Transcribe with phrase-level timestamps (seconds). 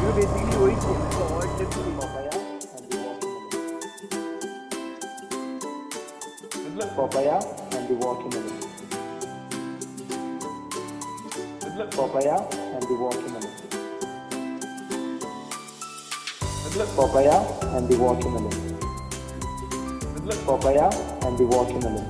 [0.00, 2.36] that we basically owe it to the word just to papaya
[2.76, 3.50] and the watermelon.
[6.50, 7.36] Good luck, papaya
[7.76, 8.56] and the watermelon.
[11.60, 12.36] Good luck, papaya
[12.74, 13.54] and the watermelon.
[16.64, 17.36] Good luck, papaya
[17.76, 18.56] and the watermelon.
[20.14, 20.86] Good luck, papaya
[21.26, 22.06] and the watermelon.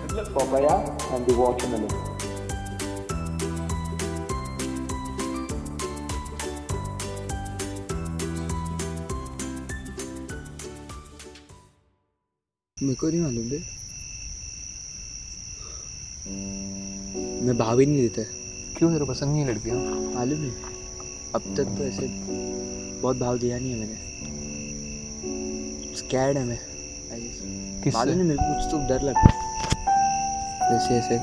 [0.00, 0.74] Good luck, papaya
[1.12, 1.90] and the watermelon.
[12.82, 13.58] मेरे को नहीं मालूम बे
[17.46, 18.22] मैं भाव ही नहीं देता
[18.76, 18.90] क्यों?
[18.92, 19.76] तेरे पसंद नहीं है लड़कियाँ।
[20.14, 20.52] मालूम नहीं
[21.34, 22.06] अब तक तो ऐसे
[23.02, 23.96] बहुत भाव दिया नहीं है मैंने।
[25.96, 26.58] स्कैड है मैं
[27.92, 29.34] मालूम नहीं मेरे को कुछ तो डर लगता है।
[30.70, 31.18] जैसे ऐसे।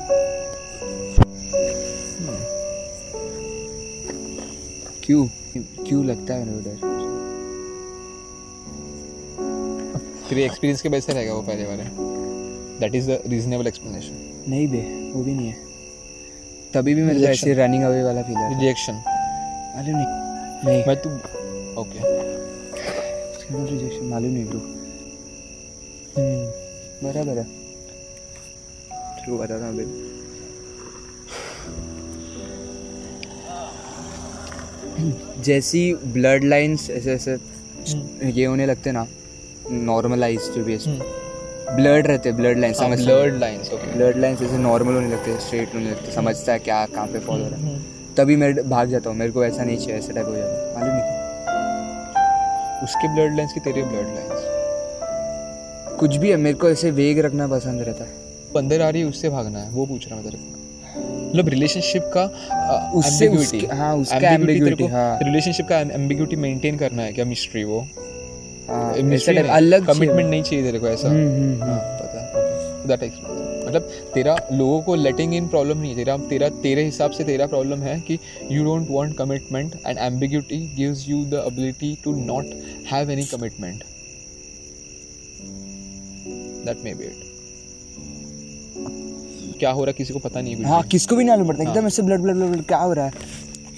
[5.04, 5.26] क्यों?
[5.56, 6.95] क्यों लगता है मेरे को डर?
[10.28, 11.84] तेरे एक्सपीरियंस के वैसे रहेगा वो पहले वाले।
[12.80, 14.14] That is the reasonable explanation
[14.48, 14.80] नहीं बे
[15.12, 15.56] वो भी नहीं है।
[16.74, 20.06] तभी भी मेरे ऐसे रनिंग अवे वाला फील है रिजेक्शन मालूम नहीं
[20.64, 21.10] नहीं। मैं तू
[21.80, 21.98] ओके
[23.70, 24.60] रिजेक्शन मालूम नहीं ब्रो।
[27.02, 29.84] बराबर है। तेरे को बताता हूँ अभी
[35.44, 37.36] जैसी ब्लड लाइंस ऐसे ऐसे
[38.30, 39.06] ये होने लगते ना
[39.70, 40.78] नॉर्मलाइज जो भी
[41.76, 45.40] ब्लड रहते ब्लड लाइन समझ blood lines okay blood lines ऐसे नॉर्मल होने लगते हैं
[45.40, 47.80] स्ट्रेट होने लगते समझता है क्या कहाँ पे फॉलो हो रहा है।
[48.16, 50.74] तभी मैं भाग जाता हूँ मेरे को ऐसा नहीं चाहिए ऐसा टाइप हो जाता है।
[50.74, 51.16] मालूम नहीं।
[52.82, 54.42] उसके ब्लड लाइंस की तेरे ब्लड लाइंस
[56.00, 58.10] कुछ भी है मेरे को ऐसे वेग रखना पसंद रहता है।
[58.56, 60.52] अंदर आ रही है उससे भागना है वो पूछ रहा मैं तेरे को।
[61.28, 62.24] मतलब रिलेशनशिप का
[62.94, 67.88] उससे उसके- हाँ, उसका ambiguity, हाँ। रिलेशनशिप का एम्बिग्यूटी मेंटेन करना है क्या मिस्ट्री वो?
[68.68, 73.88] अलग कमिटमेंट नहीं चाहिए तेरे को ऐसा। हम्म, हम्म, हाँ पता है दैट एक्सप्लेन मतलब
[74.14, 77.82] तेरा लोगों को लेटिंग इन प्रॉब्लम नहीं है। तेरा तेरा तेरे हिसाब से तेरा प्रॉब्लम
[77.82, 78.18] है कि
[78.52, 82.46] you don't want commitment and ambiguity gives you the ability to not
[82.92, 83.84] have any commitment
[86.66, 87.24] that may be it
[89.58, 89.94] क्या हो रहा है?
[89.98, 92.36] किसी को पता नहीं हाँ किसको भी नहीं मालूम पड़ता। हाँ। एकदम ऐसे ब्लड ब्लड
[92.36, 93.12] ब्लड क्या हो रहा है?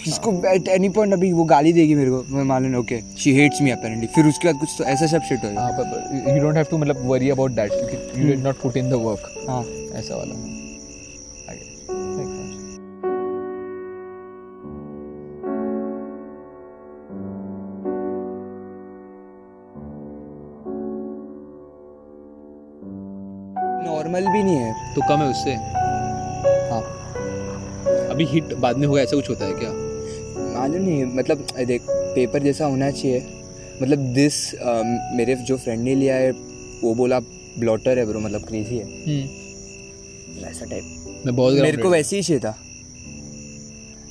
[0.05, 3.63] किसको एट एनी पॉइंट अभी वो गाली देगी मेरे को मैं मालूम okay she hates
[3.63, 6.67] me apparently फिर उसके बाद कुछ तो ऐसा सब शिट हो हाँ यू डोंट हैव
[6.71, 9.65] टू मतलब वरी अबाउट दैट क्योंकि you did not put in the work हाँ।
[9.99, 10.57] ऐसा वाला.
[23.85, 25.55] नॉर्मल भी नहीं है। तो कम है उससे।
[26.71, 26.83] हाँ।
[28.11, 29.88] अभी हिट बाद में होगा ऐसा कुछ होता है क्या?
[30.69, 33.19] मालूम नहीं मतलब देख पेपर जैसा होना चाहिए।
[33.83, 34.37] मतलब दिस
[35.17, 36.31] मेरे जो फ्रेंड ने लिया है
[36.83, 37.19] वो बोला
[37.59, 38.85] ब्लॉटर है ब्रो मतलब क्रेजी है।
[40.43, 42.57] वैसा टाइप मैं बहुत मेरे को वैसे ही चाहिए था।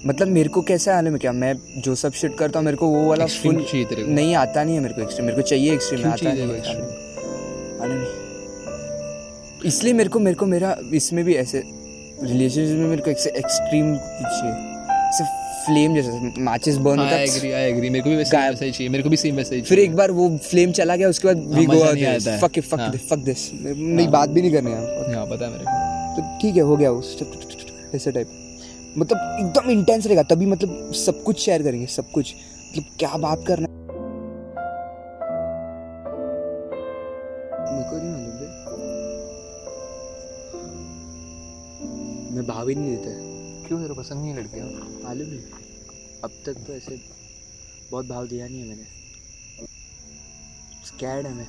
[0.05, 1.31] मतलब मेरे को कैसा हाल है क्या?
[1.33, 3.65] मैं जो सब शिट करता हूँ मेरे को वो वाला फुल।
[4.09, 6.41] नहीं आता नहीं है मेरे को एक्सट्रीम मेरे को चाहिए एक्सट्रीम आता नहीं
[7.91, 8.25] है
[9.65, 11.61] इसलिए मेरे को मेरे को मेरा इसमें भी ऐसे
[12.23, 14.51] रिलेशनशिप में मेरे को एक्सट्रीम चाहिए।
[15.07, 15.23] ऐसे
[15.67, 17.91] फ्लेम जैसा माचिस बर्न हाँ, होता I है agree, I agree.
[17.91, 19.95] मेरे को भी वैसे गायब। ही चाहिए मेरे को भी सेम वैसा ही फिर एक
[19.95, 22.79] बार वो फ्लेम चला गया उसके बाद वी हाँ, गो नहीं आता है। फक फक
[22.79, 26.37] हाँ। फक दिस नहीं बात भी नहीं करने यार हाँ पता है मेरे को। तो
[26.41, 27.17] ठीक है हो गया उस
[27.95, 28.27] ऐसे टाइप
[28.97, 33.43] मतलब एकदम इंटेंस रहेगा तभी मतलब सब कुछ शेयर करेंगे सब कुछ। मतलब क्या बात
[33.47, 33.67] करना
[42.29, 43.11] मेरे मैं भाव ही नहीं देता।
[43.67, 44.65] क्यों तेरे को पसंद नहीं है लड़कियाँ?
[45.03, 45.56] मालूम नहीं
[46.23, 46.99] अब तक तो ऐसे
[47.91, 48.85] बहुत भाव दिया नहीं है मैंने।
[50.85, 51.47] स्कैड है मैं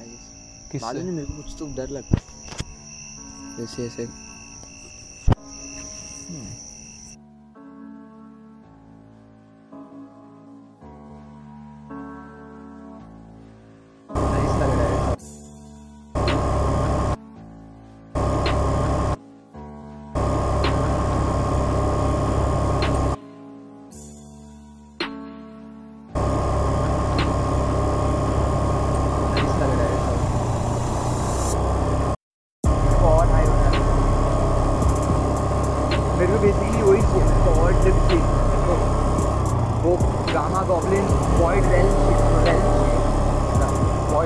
[0.00, 0.82] आई गेस?
[0.82, 4.25] मालूम नहीं मेरे को कुछ तो डर लगता है। जैसे ऐसे।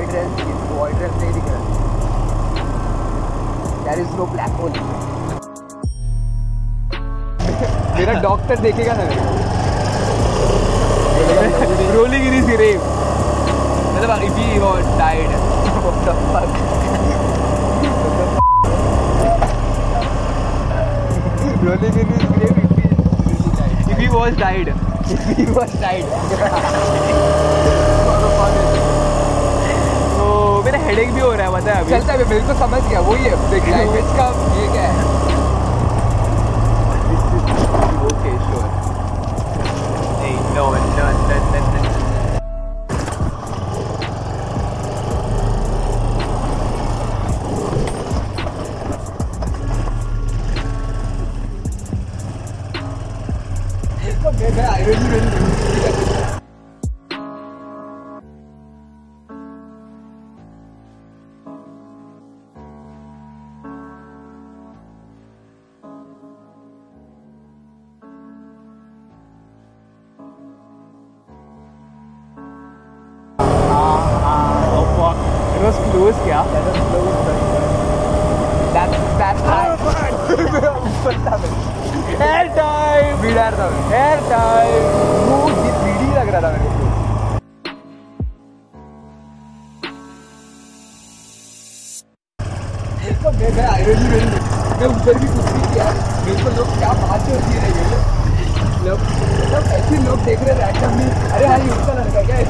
[0.01, 0.29] वॉइड रेल
[0.77, 1.61] वॉइड रेल नहीं दिख रहा
[3.85, 4.73] there is no black hole
[7.99, 9.39] मेरा डॉक्टर देखेगा ना मेरे को
[11.95, 12.85] rolling in his grave
[13.95, 15.33] मतलब if he was died
[15.83, 16.51] What the fuck?
[21.63, 23.77] Rolling in his grave if he really died.
[23.91, 24.73] if he was died
[25.11, 26.09] If he was died.
[30.17, 31.91] तो मेरा headache भी हो रहा है पता है अभी?
[31.91, 35.09] चलता है बिल्कुल समझ गया वही है देख लैंग्वेज का ये क्या है?
[38.07, 38.65] ओके श्योर
[40.21, 41.80] नहीं no no no no,
[76.01, 76.41] Was क्या?
[78.75, 79.71] That's that's high.
[82.21, 83.15] Hair time.
[83.23, 84.85] बीडार था Hair time.
[85.31, 86.89] वो ये बीड़ी लग रहा था मेरे को।
[93.41, 94.27] मैं मैं आयरन ही नहीं
[94.81, 95.85] मैं ऊपर भी कुछ नहीं किया।
[96.27, 98.03] मेरे को लोग क्या बात होती है ये लोग।
[98.81, 102.45] मतलब ऐसे लोग देख रहे रैंडमली अरे हाँ ये उसका लड़का क्या है।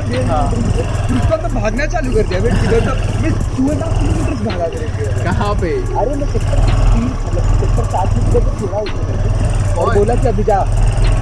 [0.00, 4.66] उसका तो भागना चालू कर दिया तो किलोमीटर भागा
[5.24, 5.70] कहाँ पे?
[6.00, 6.26] अरे मैं
[7.76, 9.94] मतलब तो और?
[9.96, 10.58] बोला कि अभी जा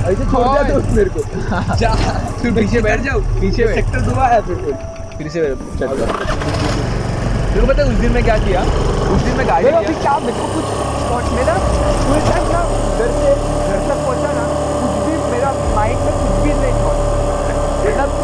[0.09, 0.63] ऐसे छोड़ दिया?
[0.73, 1.91] दोस्त मेरे को जा
[2.43, 4.75] तू पीछे बैठ जाओ पीछे। सेक्टर दो है फिर फिर
[5.19, 5.89] फिर से चल
[7.59, 8.61] तेरे को पता है उस दिन मैं क्या किया?
[9.13, 10.67] उस दिन मैं गाड़ी मेरा अभी क्या मेरे को कुछ
[11.07, 11.55] थॉट में ना
[12.03, 12.61] फुल टाइम ना
[12.99, 13.33] घर से
[13.69, 14.45] घर तक पहुँचा ना
[14.83, 17.01] कुछ भी मेरा माइंड में कुछ भी नहीं थॉट
[17.81, 18.15] मतलब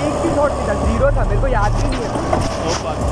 [0.00, 2.10] एक भी थॉट नहीं था ज़ीरो था मेरे को याद भी नहीं है।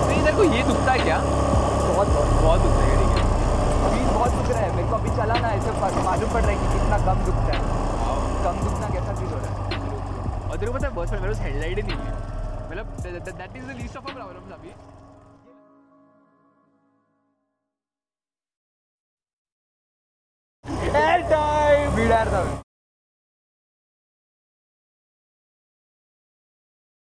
[0.08, 1.20] नहीं तेरे को ये दुखता है क्या?
[1.22, 3.22] बहुत बहुत। बहुत दुखता है ठीक है।
[3.86, 5.70] अभी बहुत दुख रहा है मेरे को अभी चला ना ऐसे
[6.10, 7.62] मालूम पड़ रहा है कि कितना कम दुखता है।
[8.44, 9.56] कम दुखना कैसा फील हो रहा है?
[10.50, 12.23] और तेरे को पता है बहुत सारे मेरे हेडलाइट ही नहीं है।
[12.74, 14.68] मतलब that is the least of problems अभी
[20.96, 22.63] एयर टाइम बीडार था